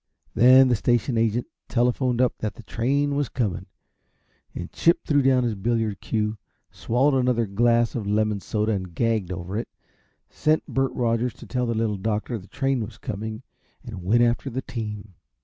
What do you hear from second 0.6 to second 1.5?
the station agent